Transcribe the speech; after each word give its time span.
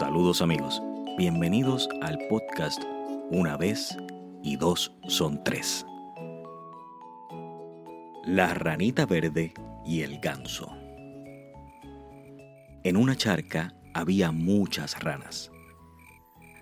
Saludos 0.00 0.40
amigos, 0.40 0.80
bienvenidos 1.18 1.86
al 2.00 2.16
podcast 2.30 2.82
Una 3.30 3.58
vez 3.58 3.98
y 4.42 4.56
dos 4.56 4.94
son 5.08 5.44
tres. 5.44 5.84
La 8.24 8.54
ranita 8.54 9.04
verde 9.04 9.52
y 9.84 10.00
el 10.00 10.18
ganso. 10.18 10.74
En 12.82 12.96
una 12.96 13.14
charca 13.14 13.74
había 13.92 14.32
muchas 14.32 14.98
ranas. 15.00 15.52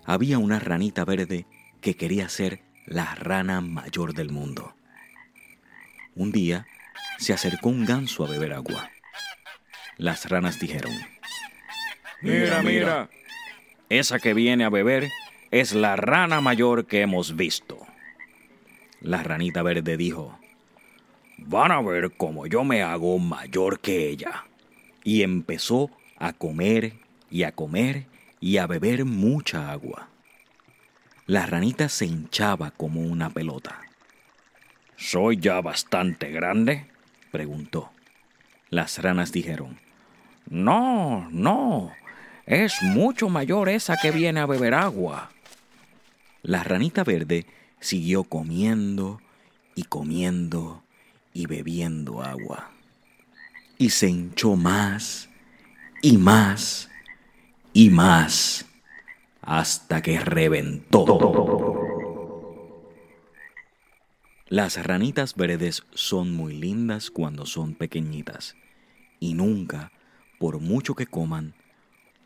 Había 0.04 0.38
una 0.38 0.58
ranita 0.58 1.04
verde 1.04 1.46
que 1.80 1.94
quería 1.94 2.28
ser 2.28 2.62
la 2.86 3.14
rana 3.14 3.60
mayor 3.60 4.14
del 4.14 4.32
mundo. 4.32 4.74
Un 6.16 6.32
día 6.32 6.66
se 7.18 7.34
acercó 7.34 7.68
un 7.68 7.86
ganso 7.86 8.24
a 8.24 8.28
beber 8.28 8.52
agua. 8.52 8.90
Las 9.96 10.28
ranas 10.28 10.58
dijeron, 10.58 10.92
Mira, 12.20 12.62
mira, 12.62 13.08
esa 13.88 14.18
que 14.18 14.34
viene 14.34 14.64
a 14.64 14.70
beber 14.70 15.08
es 15.50 15.74
la 15.74 15.96
rana 15.96 16.40
mayor 16.40 16.86
que 16.86 17.00
hemos 17.00 17.36
visto. 17.36 17.78
La 19.00 19.22
ranita 19.22 19.62
verde 19.62 19.96
dijo, 19.96 20.38
Van 21.38 21.70
a 21.70 21.80
ver 21.80 22.12
cómo 22.16 22.46
yo 22.46 22.64
me 22.64 22.82
hago 22.82 23.18
mayor 23.18 23.80
que 23.80 24.08
ella. 24.08 24.44
Y 25.04 25.22
empezó 25.22 25.90
a 26.18 26.32
comer 26.32 26.94
y 27.30 27.44
a 27.44 27.52
comer 27.52 28.06
y 28.40 28.58
a 28.58 28.66
beber 28.66 29.04
mucha 29.04 29.70
agua. 29.70 30.08
La 31.26 31.46
ranita 31.46 31.88
se 31.88 32.06
hinchaba 32.06 32.72
como 32.72 33.00
una 33.00 33.30
pelota. 33.30 33.80
¿Soy 34.96 35.38
ya 35.38 35.60
bastante 35.60 36.30
grande? 36.30 36.86
preguntó. 37.30 37.90
Las 38.70 39.00
ranas 39.00 39.30
dijeron, 39.30 39.78
No, 40.50 41.28
no, 41.30 41.92
es 42.48 42.82
mucho 42.82 43.28
mayor 43.28 43.68
esa 43.68 43.98
que 43.98 44.10
viene 44.10 44.40
a 44.40 44.46
beber 44.46 44.72
agua. 44.72 45.30
La 46.42 46.64
ranita 46.64 47.04
verde 47.04 47.44
siguió 47.78 48.24
comiendo 48.24 49.20
y 49.74 49.82
comiendo 49.84 50.82
y 51.34 51.44
bebiendo 51.44 52.22
agua. 52.22 52.70
Y 53.76 53.90
se 53.90 54.08
hinchó 54.08 54.56
más 54.56 55.28
y 56.00 56.16
más 56.16 56.90
y 57.74 57.90
más 57.90 58.64
hasta 59.42 60.00
que 60.00 60.18
reventó. 60.18 61.04
Las 64.46 64.82
ranitas 64.82 65.34
verdes 65.34 65.82
son 65.92 66.34
muy 66.34 66.54
lindas 66.54 67.10
cuando 67.10 67.44
son 67.44 67.74
pequeñitas 67.74 68.56
y 69.20 69.34
nunca, 69.34 69.92
por 70.38 70.60
mucho 70.60 70.94
que 70.94 71.06
coman, 71.06 71.54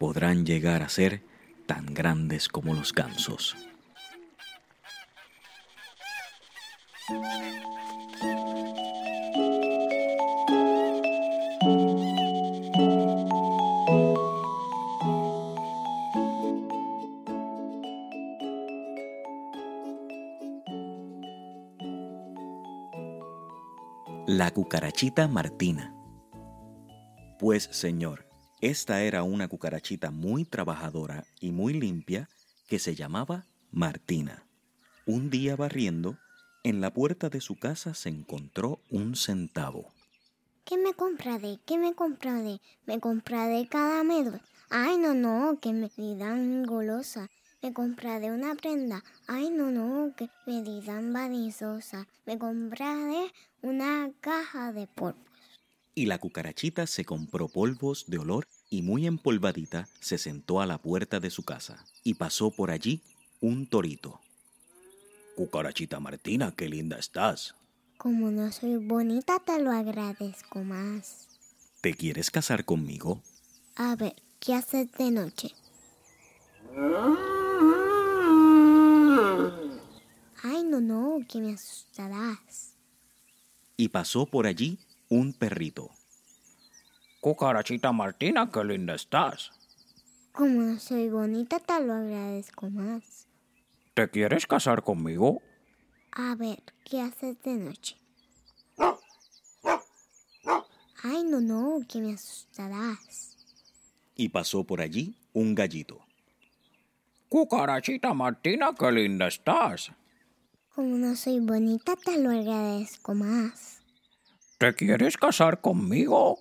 podrán 0.02 0.44
llegar 0.44 0.82
a 0.82 0.88
ser 0.88 1.22
tan 1.64 1.86
grandes 1.86 2.48
como 2.48 2.74
los 2.74 2.92
gansos. 2.92 3.56
La 24.26 24.50
cucarachita 24.50 25.28
Martina. 25.28 25.94
Pues 27.38 27.68
señor, 27.70 28.31
esta 28.62 29.02
era 29.02 29.24
una 29.24 29.48
cucarachita 29.48 30.12
muy 30.12 30.44
trabajadora 30.44 31.26
y 31.40 31.50
muy 31.50 31.74
limpia 31.74 32.28
que 32.68 32.78
se 32.78 32.94
llamaba 32.94 33.44
Martina. 33.72 34.46
Un 35.04 35.30
día 35.30 35.56
barriendo, 35.56 36.16
en 36.62 36.80
la 36.80 36.94
puerta 36.94 37.28
de 37.28 37.40
su 37.40 37.56
casa 37.56 37.92
se 37.92 38.08
encontró 38.08 38.80
un 38.88 39.16
centavo. 39.16 39.88
¿Qué 40.64 40.78
me 40.78 40.94
compraré? 40.94 41.58
¿Qué 41.66 41.76
me 41.76 41.92
compraré? 41.94 42.60
¿Me 42.86 43.00
compraré 43.00 43.66
caramelo? 43.66 44.38
Ay, 44.70 44.96
no, 44.96 45.12
no, 45.12 45.58
que 45.60 45.72
me 45.72 45.90
dan 46.16 46.62
golosa. 46.62 47.28
Me 47.62 47.72
compraré 47.72 48.30
una 48.30 48.54
prenda. 48.54 49.02
Ay, 49.26 49.50
no, 49.50 49.72
no, 49.72 50.14
que 50.14 50.28
me 50.46 50.62
dirán 50.62 51.12
varizosa. 51.12 52.06
Me 52.26 52.38
compraré 52.38 53.32
una 53.60 54.12
caja 54.20 54.72
de 54.72 54.86
polvos. 54.86 55.20
Y 55.94 56.06
la 56.06 56.18
cucarachita 56.18 56.86
se 56.86 57.04
compró 57.04 57.48
polvos 57.48 58.06
de 58.06 58.18
olor 58.18 58.46
y 58.72 58.80
muy 58.80 59.06
empolvadita 59.06 59.86
se 60.00 60.16
sentó 60.16 60.62
a 60.62 60.66
la 60.66 60.78
puerta 60.78 61.20
de 61.20 61.28
su 61.28 61.42
casa. 61.42 61.84
Y 62.02 62.14
pasó 62.14 62.50
por 62.50 62.70
allí 62.70 63.02
un 63.42 63.66
torito. 63.66 64.18
Cucarachita 65.36 66.00
Martina, 66.00 66.54
qué 66.56 66.70
linda 66.70 66.98
estás. 66.98 67.54
Como 67.98 68.30
no 68.30 68.50
soy 68.50 68.78
bonita, 68.78 69.38
te 69.40 69.60
lo 69.60 69.70
agradezco 69.70 70.64
más. 70.64 71.28
¿Te 71.82 71.92
quieres 71.92 72.30
casar 72.30 72.64
conmigo? 72.64 73.20
A 73.76 73.94
ver, 73.94 74.14
¿qué 74.40 74.54
haces 74.54 74.90
de 74.92 75.10
noche? 75.10 75.50
Ay, 80.42 80.64
no, 80.64 80.80
no, 80.80 81.18
que 81.28 81.40
me 81.40 81.52
asustarás. 81.52 82.72
Y 83.76 83.88
pasó 83.88 84.24
por 84.24 84.46
allí 84.46 84.78
un 85.10 85.34
perrito. 85.34 85.90
Cucarachita 87.22 87.92
Martina, 87.92 88.50
qué 88.50 88.64
linda 88.64 88.96
estás. 88.96 89.52
Como 90.32 90.60
no 90.60 90.80
soy 90.80 91.08
bonita, 91.08 91.60
te 91.60 91.80
lo 91.80 91.92
agradezco 91.92 92.68
más. 92.68 93.28
¿Te 93.94 94.10
quieres 94.10 94.44
casar 94.44 94.82
conmigo? 94.82 95.40
A 96.10 96.34
ver, 96.34 96.60
¿qué 96.84 97.00
haces 97.00 97.40
de 97.44 97.54
noche? 97.54 97.96
Ay, 101.04 101.22
no, 101.22 101.40
no, 101.40 101.78
que 101.88 102.00
me 102.00 102.14
asustarás. 102.14 103.36
Y 104.16 104.28
pasó 104.30 104.64
por 104.64 104.80
allí 104.80 105.16
un 105.32 105.54
gallito. 105.54 106.04
Cucarachita 107.28 108.14
Martina, 108.14 108.74
qué 108.76 108.90
linda 108.90 109.28
estás. 109.28 109.92
Como 110.74 110.96
no 110.96 111.14
soy 111.14 111.38
bonita, 111.38 111.94
te 111.94 112.20
lo 112.20 112.30
agradezco 112.30 113.14
más. 113.14 113.80
¿Te 114.58 114.74
quieres 114.74 115.16
casar 115.16 115.60
conmigo? 115.60 116.40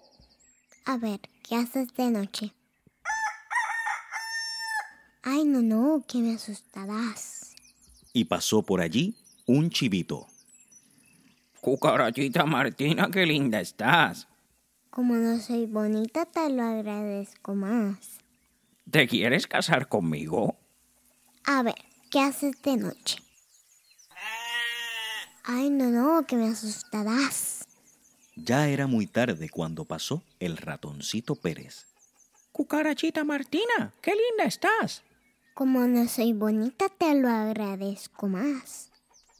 A 0.85 0.97
ver, 0.97 1.19
¿qué 1.47 1.55
haces 1.55 1.93
de 1.95 2.09
noche? 2.09 2.53
Ay, 5.23 5.45
no, 5.45 5.61
no, 5.61 6.03
que 6.07 6.17
me 6.17 6.33
asustarás. 6.33 7.53
Y 8.13 8.25
pasó 8.25 8.63
por 8.63 8.81
allí 8.81 9.15
un 9.45 9.69
chivito. 9.69 10.27
Cucarachita 11.61 12.45
Martina, 12.45 13.09
qué 13.11 13.25
linda 13.25 13.61
estás. 13.61 14.27
Como 14.89 15.13
no 15.13 15.39
soy 15.39 15.67
bonita, 15.67 16.25
te 16.25 16.49
lo 16.49 16.63
agradezco 16.63 17.53
más. 17.53 18.17
¿Te 18.89 19.07
quieres 19.07 19.45
casar 19.45 19.87
conmigo? 19.87 20.57
A 21.45 21.61
ver, 21.61 21.75
¿qué 22.09 22.19
haces 22.19 22.59
de 22.63 22.77
noche? 22.77 23.19
Ay, 25.43 25.69
no, 25.69 25.85
no, 25.89 26.25
que 26.25 26.35
me 26.35 26.47
asustarás. 26.49 27.60
Ya 28.35 28.67
era 28.67 28.87
muy 28.87 29.07
tarde 29.07 29.49
cuando 29.49 29.85
pasó 29.85 30.23
el 30.39 30.57
ratoncito 30.57 31.35
Pérez. 31.35 31.87
Cucarachita 32.51 33.23
Martina, 33.23 33.93
qué 34.01 34.11
linda 34.11 34.45
estás. 34.45 35.03
Como 35.53 35.81
no 35.87 36.07
soy 36.07 36.33
bonita, 36.33 36.89
te 36.89 37.13
lo 37.15 37.29
agradezco 37.29 38.27
más. 38.27 38.89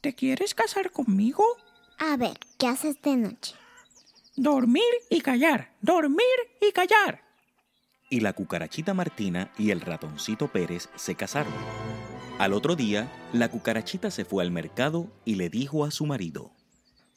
¿Te 0.02 0.14
quieres 0.14 0.54
casar 0.54 0.92
conmigo? 0.92 1.44
A 2.00 2.18
ver, 2.18 2.38
¿qué 2.58 2.68
haces 2.68 3.02
de 3.02 3.16
noche? 3.16 3.56
Dormir 4.36 4.84
y 5.10 5.22
callar, 5.22 5.74
dormir 5.82 6.26
y 6.60 6.72
callar. 6.72 7.22
Y 8.10 8.20
la 8.20 8.34
cucarachita 8.34 8.94
Martina 8.94 9.52
y 9.58 9.72
el 9.72 9.80
ratoncito 9.82 10.48
Pérez 10.48 10.90
se 10.96 11.16
casaron. 11.16 11.54
Al 12.40 12.54
otro 12.54 12.76
día, 12.76 13.12
la 13.34 13.50
cucarachita 13.50 14.12
se 14.12 14.26
fue 14.26 14.44
al 14.44 14.52
mercado 14.52 15.12
y 15.24 15.36
le 15.36 15.50
dijo 15.50 15.86
a 15.86 15.92
su 15.92 16.06
marido, 16.06 16.52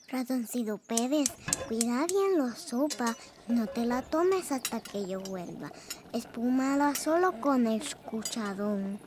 Ratoncito 0.09 0.79
Pérez, 0.79 1.33
cuida 1.67 2.07
bien 2.07 2.39
la 2.39 2.55
sopa 2.55 3.17
no 3.49 3.67
te 3.67 3.85
la 3.85 4.03
tomes 4.03 4.53
hasta 4.53 4.81
que 4.81 5.07
yo 5.07 5.21
vuelva. 5.21 5.71
Espúmala 6.13 6.95
solo 6.95 7.41
con 7.41 7.67
el 7.67 7.83
cucharón. 7.97 8.99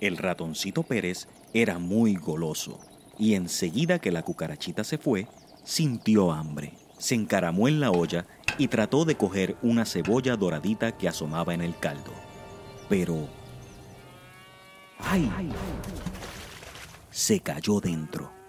El 0.00 0.18
ratoncito 0.18 0.82
Pérez 0.82 1.26
era 1.52 1.78
muy 1.78 2.14
goloso 2.14 2.80
y 3.18 3.34
enseguida 3.34 3.98
que 3.98 4.12
la 4.12 4.22
cucarachita 4.22 4.84
se 4.84 4.98
fue, 4.98 5.26
sintió 5.64 6.32
hambre. 6.32 6.74
Se 6.98 7.14
encaramó 7.14 7.68
en 7.68 7.80
la 7.80 7.90
olla 7.90 8.26
y 8.58 8.68
trató 8.68 9.04
de 9.04 9.16
coger 9.16 9.56
una 9.62 9.84
cebolla 9.84 10.36
doradita 10.36 10.96
que 10.96 11.08
asomaba 11.08 11.54
en 11.54 11.62
el 11.62 11.76
caldo. 11.78 12.12
Pero... 12.88 13.28
¡Ay! 14.98 15.30
Se 17.10 17.40
cayó 17.40 17.80
dentro. 17.80 18.41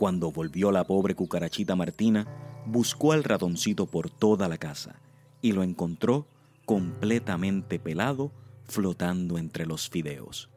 Cuando 0.00 0.32
volvió 0.32 0.72
la 0.72 0.84
pobre 0.84 1.14
cucarachita 1.14 1.76
Martina, 1.76 2.26
buscó 2.64 3.12
al 3.12 3.22
ratoncito 3.22 3.84
por 3.84 4.08
toda 4.08 4.48
la 4.48 4.56
casa 4.56 4.98
y 5.42 5.52
lo 5.52 5.62
encontró 5.62 6.26
completamente 6.64 7.78
pelado, 7.78 8.32
flotando 8.64 9.36
entre 9.36 9.66
los 9.66 9.90
fideos. 9.90 10.48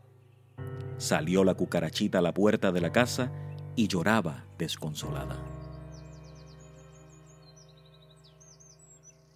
Salió 0.98 1.44
la 1.44 1.56
cucarachita 1.56 2.19
a 2.19 2.22
la 2.22 2.34
puerta 2.34 2.72
de 2.72 2.80
la 2.80 2.94
casa 2.94 3.34
y 3.75 3.90
lloraba 3.90 4.45
desconsolada. 4.57 5.36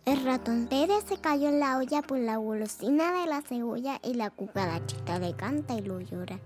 El 0.06 0.24
ratón 0.24 0.68
Pérez 0.68 1.04
se 1.06 1.18
cayó 1.18 1.50
en 1.50 1.60
la 1.60 1.80
olla 1.80 2.02
por 2.02 2.20
la 2.20 2.38
golosina 2.38 3.12
de 3.12 3.28
la 3.28 3.42
cebolla 3.42 4.00
y 4.02 4.14
la 4.14 4.30
cucarachita 4.30 5.20
le 5.20 5.36
canta 5.36 5.74
y 5.74 5.82
lo 5.82 6.00
llora. 6.00 6.40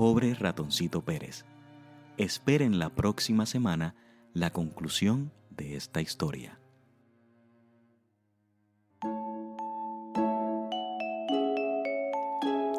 Pobre 0.00 0.32
ratoncito 0.32 1.04
Pérez. 1.04 1.44
Esperen 2.16 2.78
la 2.78 2.88
próxima 2.88 3.44
semana 3.44 3.94
la 4.32 4.48
conclusión 4.48 5.30
de 5.50 5.76
esta 5.76 6.00
historia. 6.00 6.58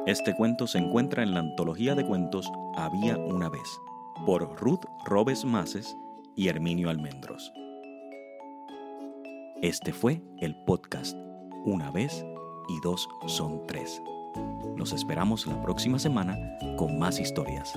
Este 0.08 0.36
cuento 0.36 0.66
se 0.66 0.80
encuentra 0.80 1.22
en 1.22 1.36
la 1.36 1.42
antología 1.42 1.94
de 1.94 2.08
cuentos 2.08 2.52
Había 2.76 3.20
una 3.20 3.50
vez, 3.50 3.70
por 4.26 4.60
Ruth 4.60 4.86
Robes 5.06 5.46
Maces 5.46 5.96
y 6.36 6.48
Herminio 6.48 6.90
Almendros. 6.90 7.54
Este 9.62 9.94
fue 9.94 10.24
el 10.40 10.56
podcast 10.64 11.16
Una 11.66 11.92
vez 11.92 12.26
y 12.68 12.80
dos 12.82 13.08
son 13.28 13.68
tres. 13.68 14.02
Los 14.75 14.94
esperamos 14.94 15.45
la 15.48 15.62
próxima 15.62 16.00
semana 16.00 16.38
con 16.78 16.98
más 16.98 17.19
historias. 17.19 17.74